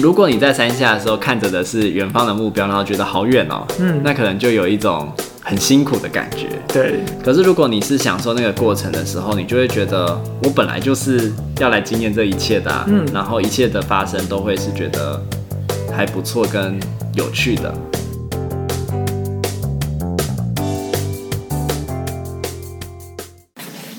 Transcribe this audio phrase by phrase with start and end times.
[0.00, 5.12] 如果你在山下的时候看着的是远方的目标，然后觉得好远哦，嗯，那可能就有一种
[5.42, 6.48] 很辛苦的感觉。
[6.68, 7.00] 对。
[7.22, 15.22] 可是如果你是享受那个过程的时候，你就会觉得我本来就是要来经验这一切的啊，嗯，然后一切的发生都会是觉得
[15.94, 16.80] 还不错跟
[17.14, 17.74] 有趣的。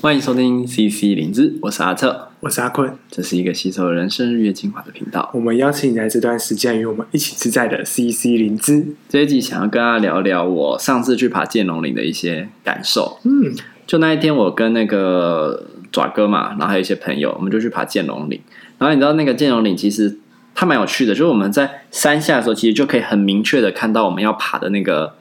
[0.02, 5.30] 欢迎收听 CC 灵芝，我是阿特，我是阿坤，这是一个吸收人生日月精华的频道。
[5.32, 8.84] 我们邀请你来这段时间与我们一起自在的 CC 灵芝。
[9.08, 13.20] 这一集想要跟大家聊聊我上次去爬剑龙岭的一些感受。
[13.22, 13.54] 嗯，
[13.86, 18.40] 就那一天我跟那个爪哥嘛，然后还有一些朋友，我们就去爬剑龙岭。
[18.78, 20.18] 然后你知道那个剑龙岭其实
[20.52, 25.14] 它蛮有趣的，就是我们在山下的时候，其实就可以很明确的看到我们要爬的那个。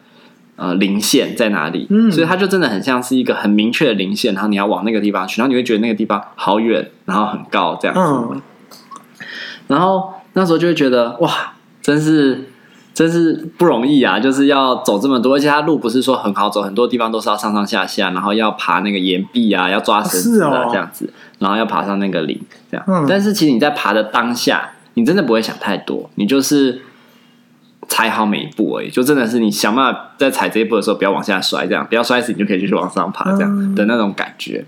[0.63, 1.87] 呃，零线在哪里？
[1.89, 8.01] 嗯，所以它就真的很像是一个很明确的零线，然后你要往那个地方去，然后你会觉得那个地方好远，然后很高这样子。
[8.05, 8.41] 嗯，
[9.65, 12.51] 然后那时候就会觉得哇，真是
[12.93, 14.19] 真是不容易啊！
[14.19, 22.85] 就是要走这么多，而且它路不是说很好走，很多地方都是要上上下下，然后要爬那个岩壁啊，要抓绳子啊这样子，然后要爬上那个岭这样。
[22.87, 26.83] 嗯，但是其实你在爬的当下，你真的不会想太多，你就是。
[27.91, 34.63] 踩好每一步而已，就真的是你想办法在踩这一步的时候不要往下摔，这样不要摔死，你就可以继续往上爬，这样的那种感觉。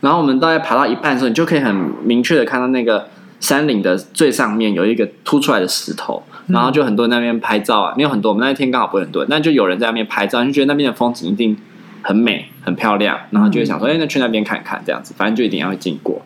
[0.00, 3.08] 然后我们大概爬到一半的时候，你就可以很明确的看到那个
[3.40, 11.56] 山岭的最上面有一个凸出来的石头，然后就很多人那边拍照啊，没有很多，我们那一天刚好不会很多人，但就有人在那边拍照，就觉得那边的风景一定
[12.02, 16.22] 很美、很漂亮，然后就会想说，哎，那去那边看看，这样子，反正就一定要经过。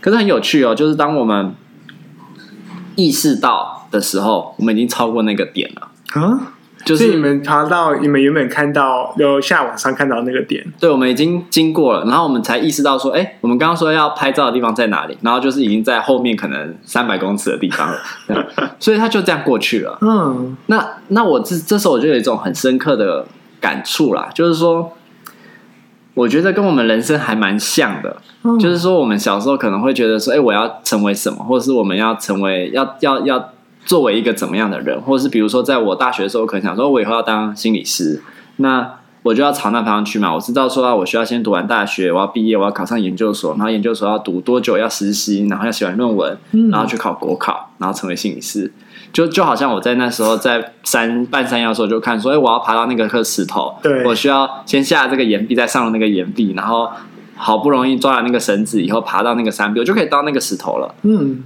[0.00, 1.54] 可是很有趣哦，就是当我们
[2.96, 3.81] 意识到。
[3.92, 5.88] 的时候，我们已经超过那个点了
[6.20, 6.54] 啊！
[6.84, 15.16] 就是你们爬到你们原本看到由下往上看到那个点，对，我们已经经过了，然后我们才意识到说，哎，我们刚刚说要拍照的地方在哪里？
[15.20, 17.98] 然后就是已经在后面可能三百公尺的地方了，
[18.80, 19.96] 所以他就这样过去了。
[20.00, 23.26] 嗯，那那我这这时候我就有一种很深刻的
[23.60, 24.92] 感触啦，就是说。
[26.14, 33.48] 我觉得跟我们人生还蛮像的，嗯，就是说我们小时候可能会觉得说，哎，我要成为什么，或者是我们要成为要要要
[33.84, 38.22] 作为一个怎么样的人，或者是比如说，在我大学的时候，我可能想说，我以后要当心理师，
[38.56, 40.34] 那我就要朝那方向去嘛。
[40.34, 46.36] 我知道说啊，我需要先读完大学，我要毕业，我要考上研究所，然后研究所要读多久，要实习，然后要写完论文，
[46.70, 48.72] 然后去考国考，然后成为心理师。
[49.12, 56.88] 就就好像我在那时候在山半山腰的时候就看说，哎，我要爬到那个颗石头，对，我需要先下这个岩壁，再上了那个岩壁，然后
[57.36, 60.94] 好不容易抓了那个绳子以后，爬到那个山壁，我就可以到那个石头了。
[61.02, 61.42] 嗯。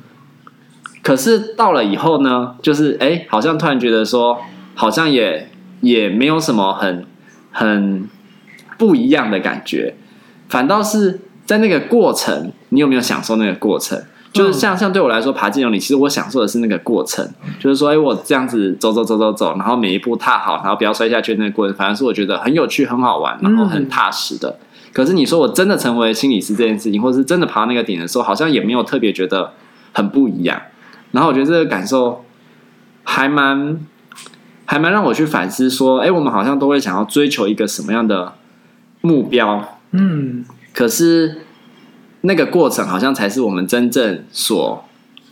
[1.07, 4.37] 可是到了以后呢，就是哎，好像突然觉得说，
[4.75, 5.49] 好像也
[5.81, 7.07] 也没有什么很
[7.53, 8.09] 很
[8.77, 9.95] 不一样的感觉，
[10.49, 14.03] 反倒是在那个过程，你有没有享受那个过程？
[14.33, 17.25] 就是像像对我来说，爬剑龙岭，其实我享受的是那个过程，
[17.61, 24.59] 就是说，哎，我这样子走走走走走，然后每一步踏好，然后不要摔下去，那个过程，反正是我觉得很有趣、很好玩，然后很踏实的。
[24.93, 29.53] 可是你说我真的成为心理师这件事情，或是真的爬到那个顶的时候，好像也没有特别觉得
[29.93, 30.61] 很不一样。
[31.17, 32.25] 然后我觉得这个感受
[33.03, 33.81] 还蛮
[34.67, 38.35] 还蛮让我去反思，说，哎，我们好像都会想要追求一个什么样的
[39.01, 39.79] 目标？
[39.91, 41.39] 嗯，可是。
[42.23, 44.85] 那个过程好像才是我们真正所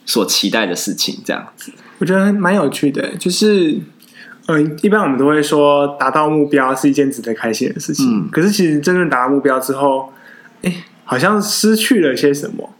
[0.06, 3.16] 所期待的事情，这样子，我觉得蛮有趣的。
[3.16, 3.72] 就是，
[4.46, 8.06] 嗯、呃，一般我们都会说达到目标是一件值得开心的事情。
[8.06, 10.12] 嗯，可是其实真正达到目标之后，
[10.62, 12.70] 哎，好像失去了些什么，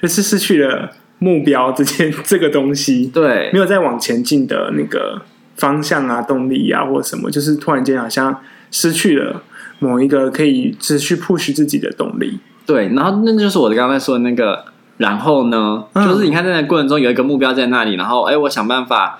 [0.00, 0.92] 就是失去了
[1.24, 3.06] 目标这件这个东西。
[3.06, 5.22] 对，没有再往前进的那个
[5.56, 8.38] 方向啊、动力啊，或者什么，就是突然间好像
[8.70, 9.42] 失去了
[9.78, 12.38] 某一个可以持续 push 自己的动力。
[12.66, 14.64] 对，然后那就是我刚才说的那个，
[14.98, 19.18] 然后呢，嗯、就是你看在那个过程中有一个目标在那里，然后哎，我想办法，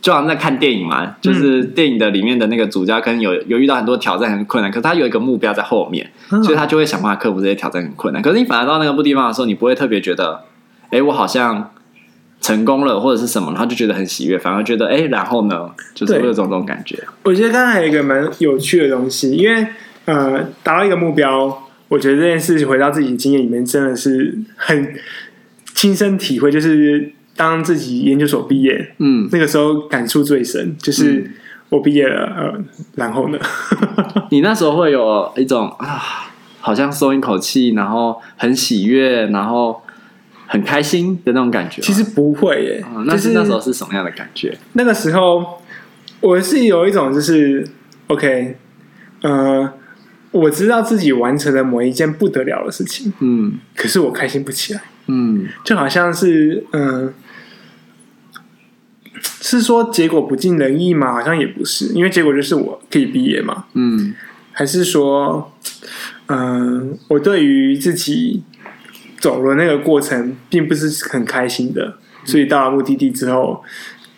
[0.00, 6.10] 就好像在看电影嘛，就是电影的里面的那个主角可能有有遇到很多挑战很困难，可是他有一个目标在后面，
[6.42, 8.22] 所以他就会想办法克服这些挑战很困难。
[8.22, 10.44] 可是你反而到那个不地方的时候，你不会特别觉得，
[10.90, 11.72] 哎，我好像
[12.40, 16.98] 成功了或者是什么，然后就觉得很喜悦，反而觉得哎，然后呢，就是会有种种感觉。
[17.24, 19.66] 我觉得刚才还有一个蛮有趣的东西，因为
[20.04, 21.66] 呃，达到一个目标。
[21.88, 24.94] 我觉得这件事情回到自己经验里面，真的是很
[25.74, 26.48] 亲身体会。
[26.48, 31.28] 就是当自己研究所毕业，嗯，那个时候感触最深，就是
[31.68, 32.64] 我毕业了，呃，
[32.94, 33.38] 然后呢？
[34.30, 39.82] 你那时候会有一种啊，好像松一口气，然后很喜悦，然后
[40.50, 41.80] 很开心的那种感觉。
[41.80, 44.58] 其实不会耶，嗯，那是那时候是什么样的感觉？
[44.74, 45.62] 那个时候
[46.20, 47.66] 我是有一种就是
[48.08, 48.56] OK，
[49.22, 49.72] 呃。
[50.32, 57.12] 我知道自己完成了某一件不得了的事情，嗯，可是我开心不起来，嗯，就好像是，嗯、呃，
[59.40, 61.14] 是说结果不尽人意吗？
[61.14, 63.64] 好像也不是，因为结果就是我可以毕业嘛。
[63.74, 64.14] 嗯，
[64.52, 65.52] 还是说，
[66.26, 68.44] 嗯、呃，我对于自己
[69.20, 73.62] 走了那个过程并不是很开心的，所以到了目的地之后，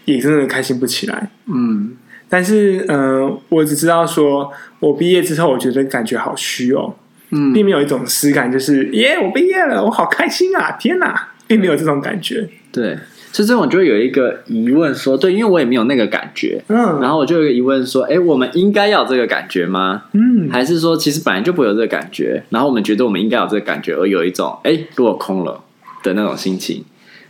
[0.06, 1.30] 也真的开心不起来。
[1.46, 1.94] 嗯，
[2.28, 4.50] 但是，嗯、呃，我只知道说
[4.80, 6.94] 我毕业之后，我觉得感觉好虚哦。
[7.34, 10.72] 嗯，并没有一种实感，就是耶，我毕业了，我好开心啊！
[10.72, 12.48] 天哪，并没有这种感觉。
[12.70, 12.96] 对。
[13.32, 20.04] 其实我就有一个疑问，说对，因为我也没有那个感觉，嗯，然后我就有一个疑问，说，哎，我们应该要这个感觉吗？
[20.12, 25.64] 嗯，还是说其实本来就不会有这个感觉，然后我们觉得我们应该有这个感觉，而有一种哎落空了
[26.02, 26.84] 的那种心情，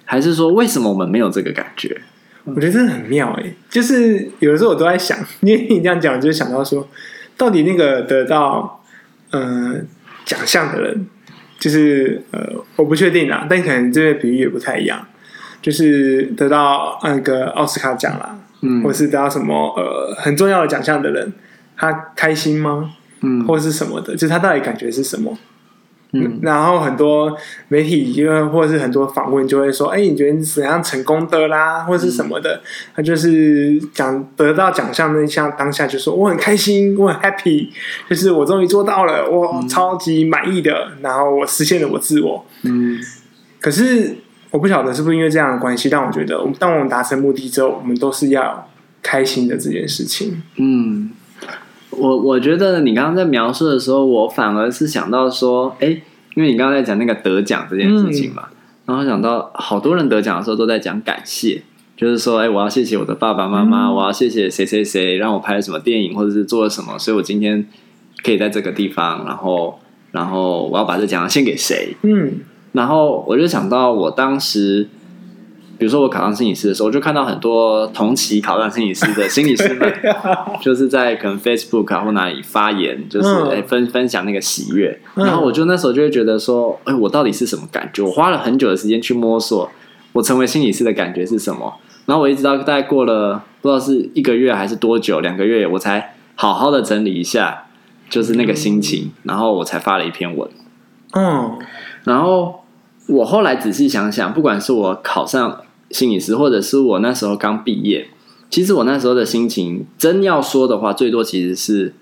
[0.04, 1.96] 还是说为什么我们没有这个感觉？
[2.44, 6.88] 我觉得真的很妙哎，就是有的时候我都在想，因为你这样讲，就想到说，
[7.36, 8.82] 到底那个得到
[9.30, 9.76] 呃
[10.24, 11.06] 奖项的人，
[11.60, 12.40] 就是呃
[12.74, 15.06] 我不确定啊，但可能这个比喻也不太一样。
[15.62, 21.32] 就是得到那个奥斯卡奖啦，嗯，或是得到什么呃很重要的奖项的人，
[21.76, 22.90] 他开心吗？
[23.20, 25.38] 嗯，或是什么的，就是他到底感觉是什么？
[26.14, 27.34] 嗯，然后很多
[27.68, 32.60] 媒体因为或者是很多访问就会说，哎，你觉得你怎样成功的啦，或是什么的？
[32.94, 37.68] 他就是讲得到奖项那项当下就说我很开心，我很 happy，
[38.10, 42.44] 就是我终于做到了，我超级满意的，然后我实现了我自我。
[42.64, 42.98] 嗯，
[43.60, 44.16] 可是。
[44.52, 48.68] 我不晓得是不是因为这样的关系，但我觉得，当我们达成目的之后，我们都是要
[49.02, 50.42] 开心的这件事情。
[50.56, 51.10] 嗯，
[51.90, 55.88] 我我觉得你刚刚在描述的时候，我反而是想到说，哎，
[56.36, 58.56] 因为你刚刚在讲那个得奖这件事情嘛，嗯、
[58.86, 61.62] 然后想到好多人得奖的时候都在讲感谢，
[61.96, 67.66] 就是说，哎，我要谢谢我的爸爸妈妈，嗯、我要谢谢谁谁谁让我拍了什么电影，或者是做了什么，所以我今天
[68.22, 71.96] 可以在这个地方，然后，然后我要把这奖献给谁？
[72.02, 72.40] 嗯。
[72.72, 74.88] 然后我就想到，我当时，
[75.78, 79.92] 比如说我考上心理师的时候，我就看到很多同期考上心理师的心理师们，
[80.62, 84.98] 就是在可能 Facebook 啊或哪里发言，就是哎分分享那个喜悦。
[85.14, 88.02] 然后我就那时候就会觉得说，哎，我到底是什么感觉？
[88.02, 89.70] 我花了很久的时间去摸索，
[90.12, 91.74] 我成为心理师的感觉是什么。
[92.06, 97.64] 然后我一直到大概过了不知道是一个月还是多久，两个月，我才好好的整理一下，
[98.08, 100.48] 就是那个心情，然后我才发了一篇文。
[101.12, 101.58] 嗯，
[102.04, 102.61] 然后。
[103.12, 105.60] 我后来仔细想想，不管是我考上
[105.90, 108.08] 心理师，或者是我那时候刚毕业，
[108.48, 111.92] 其实我那时候的心情，真要说的话，最多其实是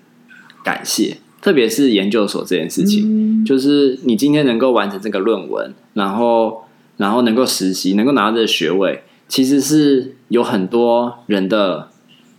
[0.63, 1.17] 感谢。
[1.41, 6.61] 特别是研究所这件事情，嗯、就是你今天能够完成这个论文，然后
[6.97, 11.89] 然后能够实习，能够拿到这个学位，其实是有很多人的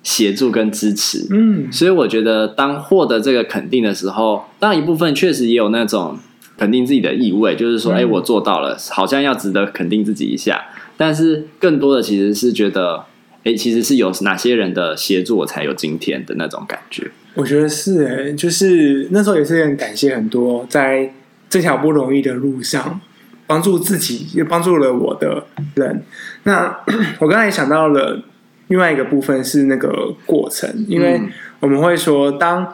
[0.04, 1.26] 协助跟支持。
[1.30, 6.16] 嗯，所以我觉得，当获得这个肯定的时候，当然一部分确实也有那种。
[6.62, 10.64] 肯定自己的意味，就是说，哎、欸，我做到了，好像要值得肯定自己一下。
[10.96, 13.04] 但是更多的其实是觉得，
[13.38, 17.10] 哎、欸，其实是有哪些人的协助，我才有今天的那种感觉。
[17.34, 21.12] 我觉得是、欸，哎，就是那时候也是很感谢很多在
[21.50, 23.00] 这条不容易的路上
[23.48, 25.44] 帮助自己，也帮助了我的
[25.74, 26.04] 人。
[26.44, 26.78] 那
[27.18, 28.22] 我刚才也想到了
[28.68, 31.20] 另外一个部分是那个过程，因为
[31.58, 32.72] 我们会说，当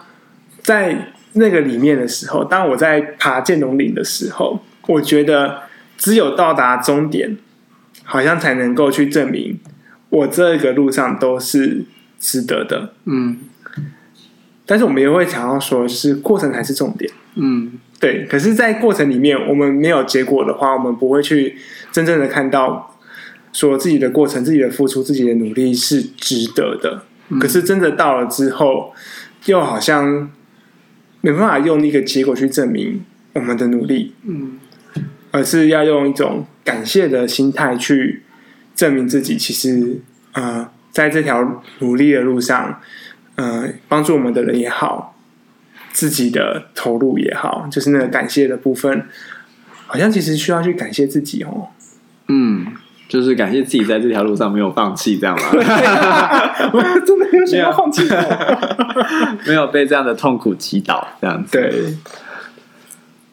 [0.61, 5.62] 在那个里面的时候，当我在爬剑龙岭的时候，我觉得
[5.96, 7.36] 只有到达终点，
[8.04, 9.58] 好像才能够去证明
[10.08, 11.84] 我这个路上都是
[12.19, 12.94] 值得的。
[13.05, 13.36] 嗯，
[14.64, 17.10] 但是我们也会想要说，是过程才是重点。
[17.34, 18.24] 嗯，对。
[18.24, 21.56] 可是，在过程里面，我们没有结果的话，我们不会去
[21.93, 22.96] 真正的看到
[23.53, 27.03] 说自己的过程、自己的付出、自己的努力是值得的。
[27.38, 28.94] 可是，真的到了之后，
[29.44, 30.31] 又好像。
[31.20, 34.58] 没办法用一个结果去证明我们的努力，嗯，
[35.31, 38.22] 而是要用一种感谢的心态去
[38.75, 39.37] 证明自己。
[39.37, 40.01] 其实，
[40.32, 42.81] 呃，在这条努力的路上，
[43.34, 45.17] 呃，帮助我们的人也好，
[45.93, 49.06] 自己的投入也好，就是那个感谢的部分，
[49.87, 51.69] 好像其实需要去感谢自己哦。
[52.29, 52.67] 嗯。
[53.08, 55.44] 就是感谢自己在这条路上没有放弃，这样吗？
[56.72, 58.03] 我真的有想要放弃，
[59.48, 61.53] 没有被这样的痛苦击倒，这样子。
[61.53, 61.96] 对，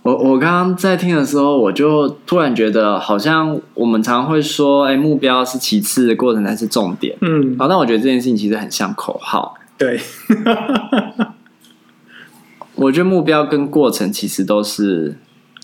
[0.04, 7.18] 我我刚刚在听的时候，我就突然觉得，好像我们常会说，哎，目标是其次的，过程才是重点。
[7.20, 9.56] 嗯，好，但我觉得这件事情其实很像口号。
[9.78, 10.00] 对，
[12.76, 15.18] 我觉得目标跟过程其实都是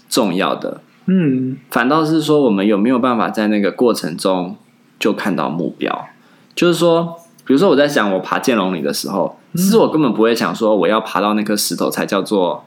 [0.10, 0.82] 重要的。
[1.06, 4.56] 嗯，反倒是说，我们有没有办法在那个过程中
[5.00, 6.08] 就看到目标？
[6.56, 7.16] 就是说，
[7.46, 12.64] 比如说我在想我爬剑龙岭的时候，其实我根本不会想说我要爬到那颗石头才叫做，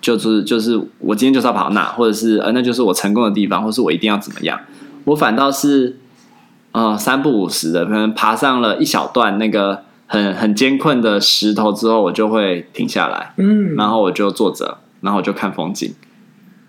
[0.00, 4.58] 就是就是我今天就是要爬到那，或者是呃那就是我成功的地方，或是我一定要怎么样？
[5.04, 5.98] 我反倒是
[6.72, 15.94] 呃三不五时的，可能爬上了一小段那个很很艰困的石头之后，我就会停下来，嗯，然后我就坐着，然后我就看风景，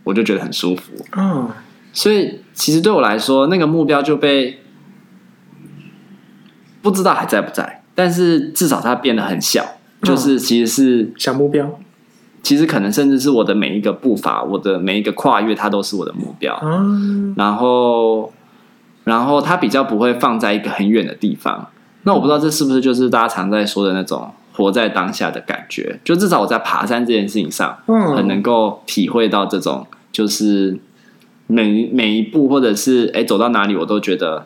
[0.09, 0.91] 我就觉得很舒服。
[1.15, 1.47] 嗯，
[1.93, 4.59] 所以其实对我来说，那个目标就被
[6.81, 9.63] 不知道还在不在，但是至少它变得很小，
[10.01, 11.79] 就是其实是小目标。
[12.41, 16.57] 其实可能甚至是我的每一个步伐，我的每一个跨越，它都是我的目标。
[16.63, 18.31] 嗯，然后，
[19.03, 21.67] 然后它比较不会放在一个很远的地方。
[22.03, 25.99] 那我不知道这是不是就是大家常在说的那种活在当下的感觉？
[26.05, 30.79] 就至少我在爬山这件事情上，嗯，很能够体会到这种，就是
[31.47, 34.45] 每每一步或者是哎走到哪里，我都觉得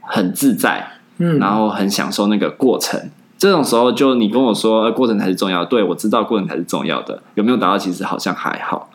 [0.00, 3.10] 很自在，嗯，然后很享受那个过程。
[3.38, 5.64] 这种时候，就你跟我说，过程才是重要。
[5.64, 7.22] 对，我知道过程才是重要的。
[7.34, 7.78] 有没有达到？
[7.78, 8.90] 其实好像还好。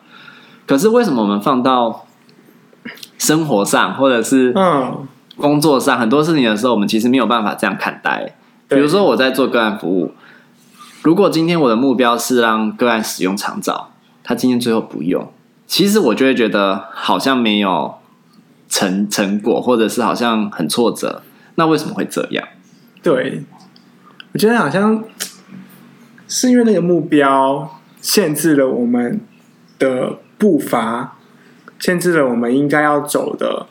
[0.66, 2.04] 可是为什么我们放到
[3.16, 8.36] 生活上，或者是嗯工作上很多事情的时候，我们其实没有办法这样看待？
[8.68, 10.12] 比如说我在做个案服务，
[11.02, 13.90] 如果今天我的目标是让个案使用长照，
[14.22, 15.30] 他今天最后不用，
[15.66, 17.94] 其实我就会觉得好像没有
[18.68, 21.22] 成成果，或者是好像很挫折。
[21.56, 22.46] 那为什么会这样？
[23.02, 23.42] 对。
[24.32, 25.04] 我觉得好像
[26.26, 29.20] 是因为那个目标限制了我们
[29.78, 31.16] 的步伐，
[31.78, 33.66] 限制了我们应该要走的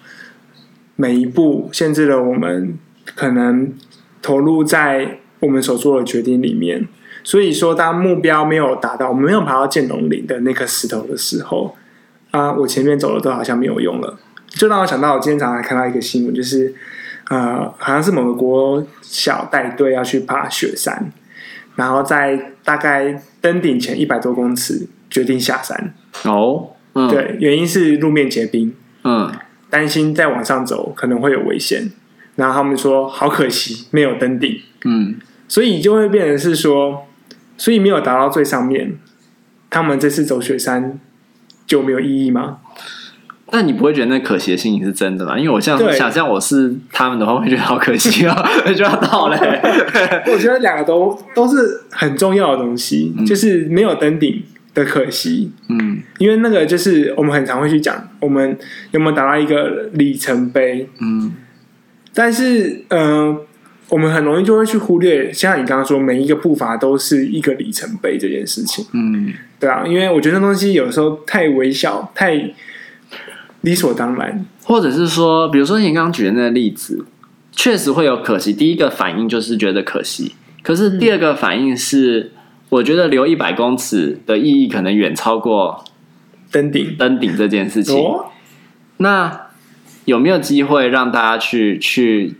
[0.95, 2.79] 每一步，限制了我们
[3.13, 3.73] 可能
[4.21, 6.87] 投入在我们所做的决定里面。
[7.25, 11.75] 所以说，当目标没有达到，我们没有爬到剑龙岭的那颗石头的时候，
[12.33, 14.19] 啊，我前面走的都好像没有用了。
[14.49, 16.75] 就让我想到，我今天早上还看到一个新闻，就是。
[17.29, 21.09] 呃，好像是某个国小带队要去爬雪山，
[21.77, 25.93] 然后在大概登顶前一百多公尺决定下山。
[26.25, 28.73] 哦，嗯、对，原因是路面结冰，
[29.05, 29.31] 嗯，
[29.69, 31.91] 担心再往上走可能会有危险。
[32.35, 35.15] 然后他们说好可惜没有登顶，嗯，
[35.47, 37.05] 所以就会变成是说，
[37.57, 38.97] 所以没有达到最上面，
[39.69, 40.99] 他们这次走雪山
[41.65, 42.57] 就没有意义吗？
[43.51, 45.37] 但你不会觉得那可惜的心情是真的吗？
[45.37, 49.37] 因为我像想象我是他们的话，会觉得好可惜啊，就要到嘞。
[50.33, 54.41] 我觉得两个都都是很重要的东西，嗯、就是没有登顶
[54.73, 55.51] 的可惜。
[55.69, 58.57] 嗯，因为那个就是我们很常会去讲，我们
[58.89, 60.89] 有没有达到一个里程碑？
[60.99, 61.33] 嗯，
[62.15, 63.41] 但是嗯、呃，
[63.93, 68.83] 我们很容易就会去忽略，像你刚刚说，每一个步伐都是一个里程碑这件事情。
[68.93, 72.53] 嗯，对啊，因为我觉得那东西有时候太微小，太。
[73.61, 77.05] 理所当然，或者是说，比如说你刚刚举的那个例子，
[77.53, 78.51] 确实会有可惜。
[78.51, 82.29] 第一个反应就是觉得可惜，可是第二个反应是，嗯、
[82.67, 85.81] 我觉得留一百公尺的意义可能远超过
[86.51, 87.95] 登顶 登顶这件事情。
[87.95, 88.25] 哦、
[88.97, 89.47] 那
[90.03, 92.33] 有没有机会让大家去去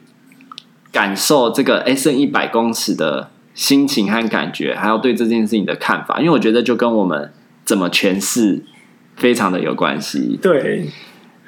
[0.94, 6.20] 感受这个哎剩一百公尺的心情和感觉，还有对这件事情的看法？
[6.20, 7.30] 因为我觉得就跟我们
[7.66, 8.64] 怎么诠释
[9.18, 10.40] 非常的有关系。
[10.42, 10.88] 对。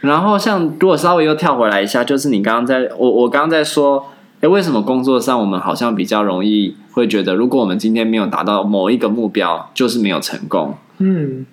[0.02, 4.06] 然后，像如果稍微又跳回来一下，就是你刚刚在我我刚刚在说，
[4.42, 10.76] 哎，为什么工作上我们好像比较容易会觉得，如果我们今天没有达到某一个目标，就是没有成功。
[11.00, 11.46] 嗯，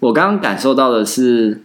[0.00, 1.62] 我刚刚感受到的是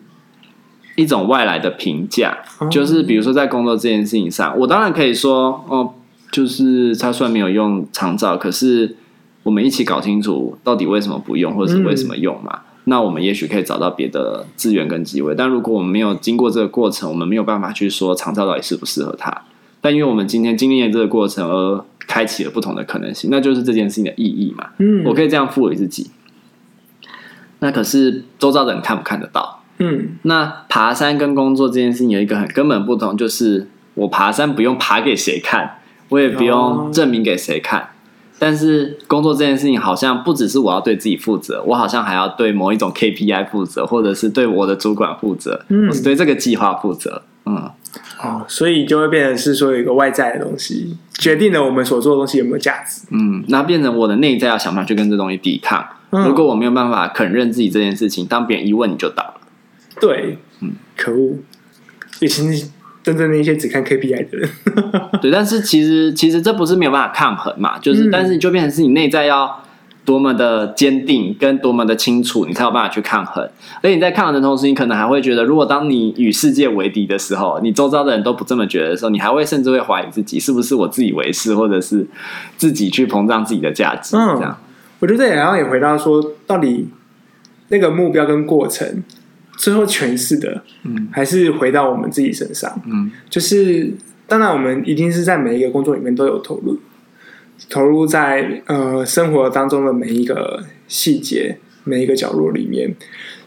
[0.97, 2.37] 一种外来的评价，
[2.69, 5.93] 就是比如说在工作这件事情上，我当然可以说，哦，
[6.29, 8.97] 就是他虽然没有用长照，可是
[9.43, 12.51] 我们一起搞清楚到底为什么不用，或者是为什么用嘛。
[12.53, 19.41] 嗯那我们也许可以找到别的资源跟机会，但如果我们没有经过这个过程，我们没有办法去说长照到底适不适合他。
[19.81, 24.69] 但因为我们今天经历了这个过程而开启了不同的可能性，那就是这件事情的意义嘛。
[24.77, 26.09] 嗯，我可以这样赋予自己。
[27.59, 29.56] 那可是周遭的人看不看得到？
[29.79, 35.79] 嗯，那爬山跟工作这件事情有一个很根本不同，就是我爬山不用爬给谁看，
[36.09, 37.89] 我也不用证明给谁看。
[38.39, 47.55] 但是工作这件事情好像不只是我要对自己负责，我好像还要对某一种 KPI 负责，或者是对我的主管负责，嗯，我是对这个计划负责，嗯，
[48.21, 55.83] 哦，所以就会变成是说有一个外在的东西决定了我们所做的东西有没有价值，嗯，那变成我的内在要想办法去跟这东西抵抗。
[56.11, 59.23] 嗯，如果我没有办法肯认自己这件事情，当别人一问你就倒。
[59.23, 59.26] 了，
[59.99, 61.37] 对，嗯，可恶，
[62.19, 62.71] 也行。
[63.03, 64.49] 真正的一些只看 KPI 的人，
[65.21, 69.63] 对，但是其实其实这不是没有办法抗衡嘛，就是、嗯、但是你就变成是你内在要
[70.03, 73.41] 多么的坚定跟多么的清楚，你才有办法去抗衡。
[73.77, 82.05] 而且你在抗衡的同时，你可能还会觉得，如果当你与世界为敌的时候，你周遭的人都不这么觉得的时候，你还会甚至会怀疑自己是不是我自以为是，或者是
[82.57, 84.17] 自己去膨胀自己的价值。
[84.17, 84.57] 嗯、这样，
[84.99, 86.89] 我觉得也要也回答说，到底
[87.69, 89.01] 那个目标跟过程。
[89.57, 93.91] 最后诠释的，嗯，还是回到我们自己身上，嗯，就是
[94.25, 96.79] 当然我们一定是在每一个工作里面都有投入，
[97.69, 102.95] 投入在呃生活当中的每一个细节、每一个角落里面。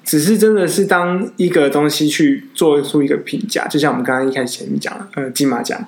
[0.03, 5.87] 只是真的是当一个东西去做出一个评价，就像我们刚刚一开始前面讲的，呃，金马奖，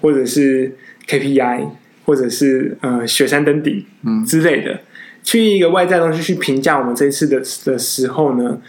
[0.00, 0.76] 或者是
[1.08, 1.66] KPI，
[2.04, 4.24] 或者是呃雪山登顶，嗯。
[4.24, 4.80] 之类的，嗯、
[5.24, 8.60] 去一个外在东西去评价我们这一次的的时候呢，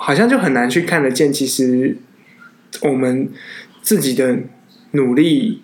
[0.00, 1.96] 好像就很难去看得见，其实
[2.82, 3.28] 我们
[3.82, 4.38] 自己的
[4.92, 5.62] 努力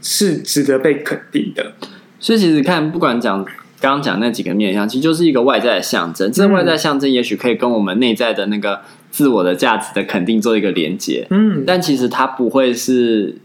[0.00, 1.72] 是值得被肯定的。
[2.18, 3.46] 所以其实看不管讲。
[3.80, 6.32] 刚刚讲那几个面向，其实就是一个外在的象征。
[6.32, 11.26] 这个外在象征也许可以跟我们内在的那个自我的价值的肯定做一个连接。
[11.28, 13.36] 嗯，但其实它不会是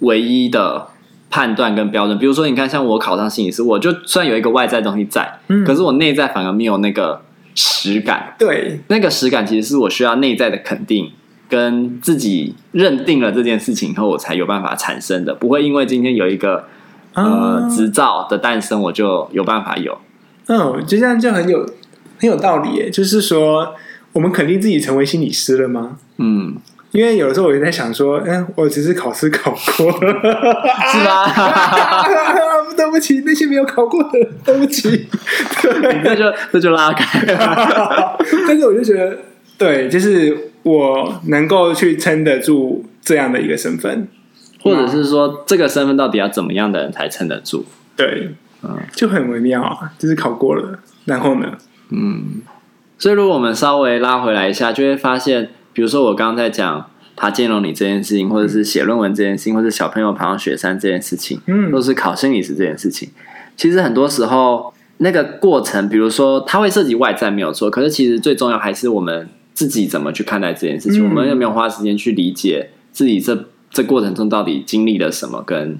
[0.00, 0.88] 唯一的
[1.30, 2.18] 判断跟标准。
[2.18, 7.22] 比如说，你看，像我考上心理师，我就算有一个外在东西在，嗯，可是我内在反而没有那个
[7.54, 8.34] 实感。
[8.38, 11.10] 对，那个实感其实是我需要内在的肯定，
[11.48, 15.34] 跟自己认定了这件事情以后，我才有办法产生的。
[15.34, 16.64] 不会因为今天有一个。
[17.16, 19.96] 呃，执照的诞生，我就有办法有。
[20.48, 21.64] 嗯，就这样就很有
[22.18, 22.90] 很有道理耶。
[22.90, 23.72] 就是说，
[24.12, 25.96] 我们肯定自己成为心理师了吗？
[26.18, 26.56] 嗯，
[26.90, 29.92] 因为有的时候我就在想说，哎、欸，我只是考试考过，
[30.90, 31.24] 是吗？
[32.76, 34.10] 对不起，那些没有考过的，
[34.44, 35.06] 对不起。
[35.62, 37.24] 对，那就那就拉开。
[38.46, 39.16] 但是我就觉得，
[39.56, 44.08] 对，就是我能够去撑得住这样的一个身份。
[44.62, 47.66] 或者是说，这个身份到底要怎么样的人才撑得住？
[47.94, 48.30] 对，
[48.62, 49.92] 嗯，就很微妙啊。
[49.98, 51.58] 就是考过了，然后呢？
[51.90, 52.40] 嗯，
[52.96, 63.10] 所以如果我们稍微拉回来一下，就会发现，比如说我刚刚在讲爬肩龙岭这件事情，或者是写论文这件事情，或者小朋友爬上雪山这件事情，嗯，都是考心理师这件事情。
[63.56, 71.04] 其实很多时候那个过程，比如说它会涉及外在没有错，可是其实最重要还是我们自己怎么去看待这件事情。
[71.04, 73.46] 嗯，我们有没有花时间去理解自己这？
[73.70, 75.76] 这过程中到底经历了什么，跟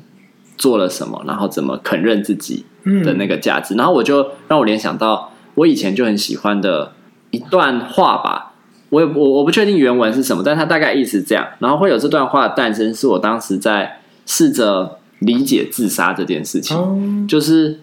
[0.56, 2.64] 做了什么，然后怎么肯认自己
[3.04, 6.94] 的那个价值，嗯、然后我就让我联想到我以前就很喜欢的
[7.30, 8.53] 一段话吧。
[8.94, 11.46] 我也我我不确定原文是什么，但他大概意思是这样。
[11.58, 17.80] 然后会有这段话的诞生，是我当时在试着理解自杀这件事情，哦、就是。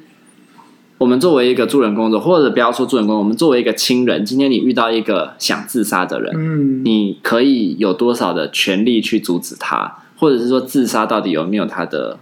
[1.01, 12.19] 我们作为一个助人工作，或者不要说助人工作，我们作为一个亲人，今天你遇到一个想自杀的人，嗯，你可以有多少的权利去阻止他，或者是说自杀到底有没有它的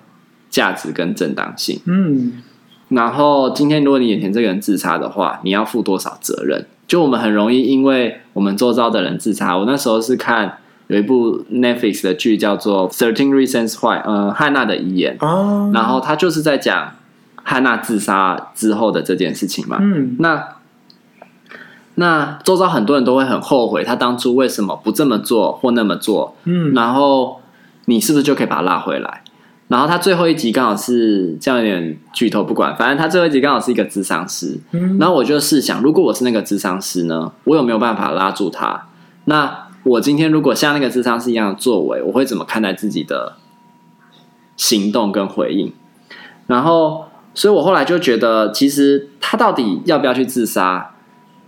[0.49, 1.82] 价值跟正当性？
[1.88, 2.41] 嗯，
[2.89, 6.65] 然后今天如果你眼前这个人自杀的话，你要负多少责任？
[6.88, 16.91] 就我们很容易因为我们周遭的人自杀，我那时候是看有一部 Netflix 的剧叫做《Thirteen Reasons Why》，呃，汉娜的遗言，哦，然后他就是在讲。
[17.41, 20.49] 汉娜自杀之后的这件事情嘛，嗯，那
[21.95, 27.41] 那周遭很多人都会很后悔，他当初为什么不这么做或那么做，嗯，然后
[27.86, 29.23] 你是不是就可以把他拉回来？
[29.70, 38.88] 然后他最后一集刚好是这样有点剧透，不管，反正他最后一集刚好是一个智商师，嗯，然后我就试想，如果我是那个智商师呢，我有没有办法拉住他？
[39.24, 43.38] 那我今天如果像那个智商师一样的作为，我会怎么看待自己的
[44.58, 45.72] 行动跟回应？
[46.48, 47.06] 然后。
[47.36, 50.92] 所以我后来就觉得，其实他到底要不要去自杀，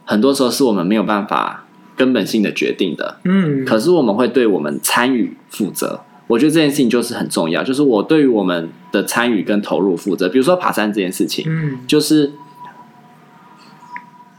[0.05, 1.65] 很多时候是我们没有办法
[1.97, 3.17] 根本性的决定的。
[3.25, 6.01] 嗯，可是我们会对我们参与负责。
[6.31, 10.29] 我觉得这件事情就是很重要，就是我对于我们的参与跟投入负责。
[10.29, 12.31] 比如说爬山这件事情，嗯，就是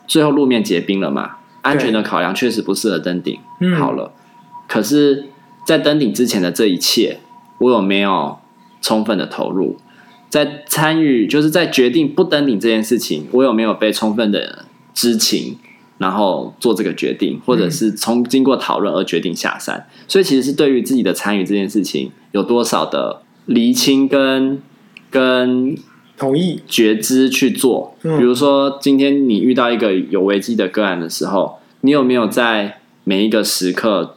[0.07, 3.39] 最后路面结冰了嘛，安全的考量确实不适合登顶。
[3.61, 4.15] 嗯，好了，
[4.67, 5.27] 可是，
[5.67, 7.21] 在登顶之前的这一切，
[7.59, 8.39] 我有没有
[8.81, 9.77] 充分的投入？
[10.31, 15.59] 在参与，就是在决定不登顶这件事情，我有没有被充分的知情，
[15.99, 19.87] 然后做这个决定，或者是从经过讨论而决定下山？
[20.09, 24.61] 所以其实是对于自己的参与这件事情有多少的厘清跟
[25.11, 25.77] 跟
[26.17, 27.95] 同意觉知去做。
[28.03, 34.15] 比如说，今天你遇到一个有危机的个案的时候，你有没有在每一个时刻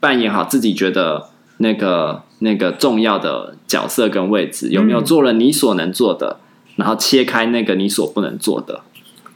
[0.00, 2.22] 扮演好自己觉得那个？
[2.44, 8.80] 那个重要的角色跟位置有没有做了你所能做的，嗯、然后切开那个你所不能做的？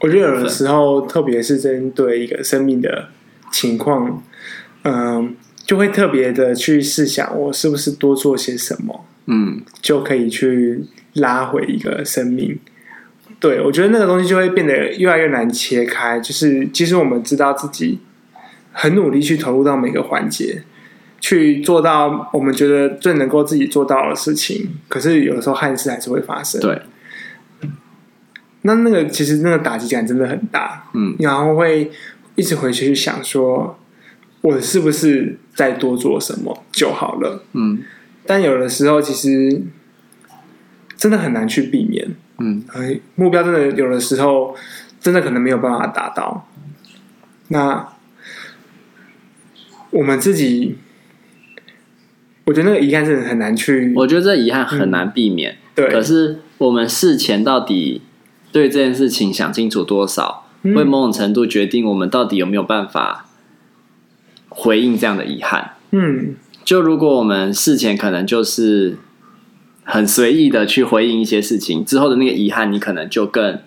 [0.00, 3.08] 我觉得有的时候，特别是针对一个生命的
[3.50, 4.22] 情况，
[4.84, 12.58] 嗯，就会特别的去试想，我是不是多做些什么，嗯，就可以去拉回一个生命。
[13.40, 16.20] 对，我觉得那个东西就会变得越来越难切开。
[16.20, 17.98] 就是其实我们知道自己
[18.72, 20.62] 很努力去投入到每个环节。
[21.18, 26.60] 去做到我们觉得最能够自己做到的事情，可是有的时候憾事还是会发生。
[26.60, 26.80] 对，
[28.66, 31.90] 那那个其实那个打击感真的很大，嗯，然后会
[32.34, 33.78] 一直回去去想说，
[34.42, 37.44] 我是不是再多做什么就好了。
[37.52, 37.78] 嗯，
[38.26, 39.62] 但有的时候其实
[40.96, 42.08] 真的很难去避免。
[42.38, 44.54] 嗯，哎，目标真的有的时候
[45.00, 46.48] 真的可能没有办法达到。
[47.48, 47.88] 那
[49.90, 50.76] 我们自己，
[52.44, 53.92] 我觉得那个遗憾真的很难去。
[53.94, 55.52] 我觉得这遗憾很难避免。
[55.52, 58.02] 嗯、对，可是我们事前到底
[58.56, 63.24] 对这件事情想清楚多少，嗯、会某种程度决定我们到底有没有办法。
[64.48, 68.96] 回应这样的遗憾，嗯，就如果我们事前可能就是
[69.84, 73.58] 很随意的去回应一些事情，之后的那个遗憾，你可能就更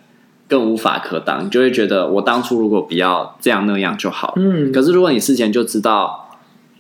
[0.48, 4.72] 更无法可挡，你就会觉得我当初如果不要这样那样就好，嗯。
[4.72, 6.19] 可是如果你事前就知道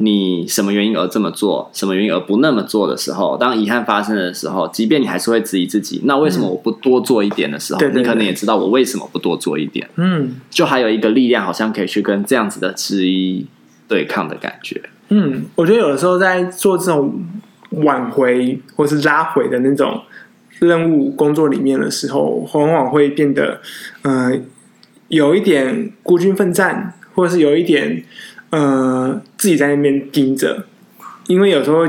[0.01, 10.35] 你什么原因而这么做，什么原因而不那么做的时候，当遗憾发生的时候，即便你还是会质疑自己，那为什么我不多做一点的时候，嗯、你可能也知道我为什么不多做一点，嗯。
[10.49, 13.45] 就还有一个力量，好像可以去跟这样子的质疑。
[13.89, 17.12] 对抗的感觉，嗯，我觉得有的时候在做这种
[17.71, 19.99] 挽回或是拉回的那种
[20.59, 23.59] 任务工作里面的时候，往往会变得，
[24.03, 24.31] 呃，
[25.07, 28.03] 有一点孤军奋战，或者是有一点，
[28.51, 30.67] 呃，自己在那边盯着，
[31.25, 31.88] 因为有时候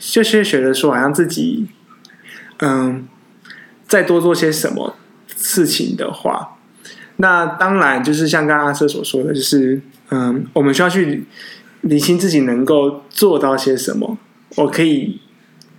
[0.00, 1.68] 就是觉得说，好像自己，
[2.58, 3.06] 嗯、
[3.86, 4.96] 再多做些什么
[5.36, 6.56] 事情的话，
[7.18, 9.80] 那当然就是像刚刚阿瑟所说的，就是。
[10.08, 11.24] 嗯，我们需要去
[11.80, 14.16] 理清自己能够做到些什么。
[14.54, 15.20] 我可以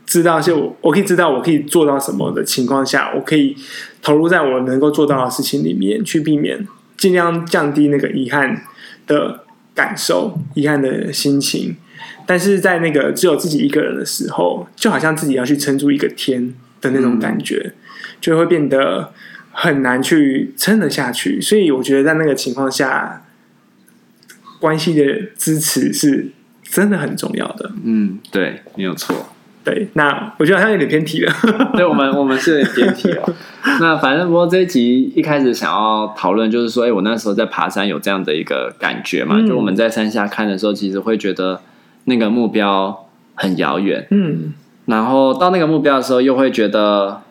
[0.05, 3.55] 知道些我，我可以知道我可以做到什么的情况下，我可以
[4.01, 8.63] 投入在我能够做到的事情里面，去避免尽量降低那个遗憾
[9.07, 9.45] 的
[9.77, 11.77] 感受、遗憾的心情。
[12.25, 17.71] 但是在那个只有自己一个人的时候，就好像自己要去撑住一个天的那种感觉，
[18.19, 19.13] 就会变得
[19.51, 21.39] 很难去撑得下去。
[21.39, 23.23] 所以我觉得在那个情况下。
[24.59, 25.05] 关系的
[25.37, 26.31] 支持是
[26.63, 27.71] 真的很重要的。
[27.83, 29.29] 嗯，对，没有错。
[29.67, 31.33] 对，那我觉得好像有点偏题了。
[31.75, 33.35] 对，我们我们是有点偏题了。
[33.81, 41.59] 那反正不过这一集一开始想要讨论，就是说，哎，我那时候在爬山有这样的一个感觉嘛，嗯、就我们在山下看的时候，其实会觉得
[42.05, 44.07] 那个目标很遥远。
[44.11, 44.53] 嗯，
[44.85, 47.23] 然后到那个目标的时候，又会觉得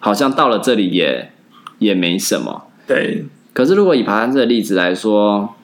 [0.00, 1.30] 好像到了这里也
[1.78, 2.64] 也没什么。
[2.86, 3.24] 对。
[3.54, 5.54] 可是如果以爬山这个例子来说，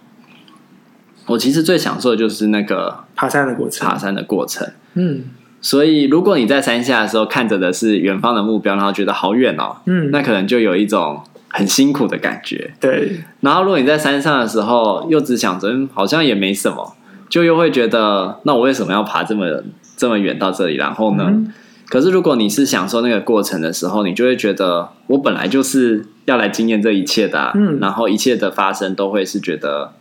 [1.26, 4.66] 我其实最享受的就是那个爬山的过程，爬山的过程。
[4.94, 5.24] 嗯，
[5.60, 12.72] 所以如果你在山下的时候看着的是远方的目标，然后觉得好远哦，嗯，那可能就有一种很辛苦的感觉。
[12.80, 13.20] 对。
[13.40, 16.94] 然后如果你在山上的时候，又只想着好像也没什么，
[17.28, 19.62] 就又会觉得那我为什么要爬这么
[19.96, 20.76] 这么远到这里？
[20.76, 21.24] 然后呢？
[21.28, 21.52] 嗯。
[21.88, 29.92] 可是如果你是享受那个过程的时候，你就会觉得我本来就是要来经验这一切的啊，嗯，然后一切的发生都会是觉得。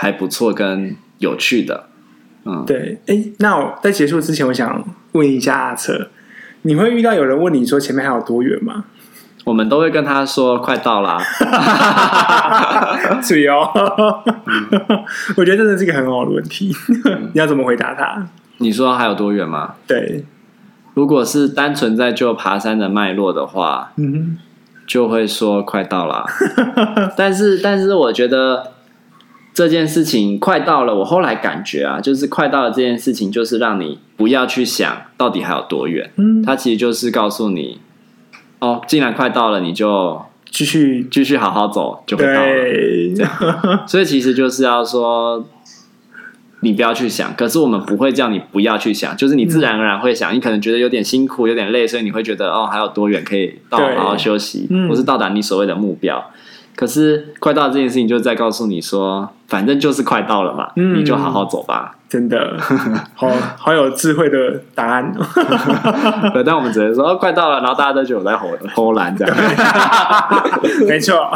[0.00, 1.87] 还不错，跟有趣的，
[2.50, 4.82] 嗯，对，哎，那我在结束之前，我想
[5.12, 6.08] 问一下阿策，
[6.62, 8.86] 你会遇到有人问你说前面还有多远吗？
[9.44, 11.18] 我们都会跟他说快到啦
[13.22, 13.68] 是哦，
[15.36, 16.74] 我觉得真的是一个很好的问题，
[17.32, 18.26] 你要怎么回答他？
[18.58, 19.74] 你说还有多远吗？
[19.86, 20.24] 对，
[20.94, 24.38] 如果是单纯在就爬山的脉络的话，嗯，
[24.86, 26.24] 就会说快到啦，
[27.14, 28.72] 但是，但是我觉得。
[29.58, 36.12] 这件事情快到了，我后来感觉啊，就是快到了这件事情，就是让你不要去想到底还有多远。
[36.14, 37.80] 嗯，它其实就是告诉你，
[38.60, 42.46] 哦，既然快到了，你就继续继续好好走，就会到了。
[42.46, 43.14] 对，
[43.88, 45.44] 所以其实就是要说，
[46.60, 47.34] 你不要去想。
[47.34, 50.32] 可是我们不会叫你不要去想，就是你自然而然会想。
[50.32, 56.30] 嗯，你可能觉得有点辛苦，有点累，所以你会觉得哦，还有多远可以到，好好休息，或是到达你所谓的目标。
[56.78, 61.96] 可是快到这件事情，就在告诉你说，反正就是快到了嘛，嗯、你就好好走吧。
[62.08, 62.56] 真的，
[63.16, 65.12] 好好有智慧的答案。
[66.32, 69.36] 对，但我们只能说、哦、快到了，然后大家都觉得我在吼吼懒这样。
[70.86, 71.28] 没错，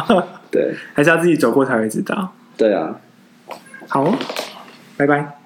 [0.48, 2.32] 对，还是要自己走过才会知道。
[2.56, 2.94] 对啊，
[3.88, 4.14] 好，
[4.96, 5.41] 拜拜。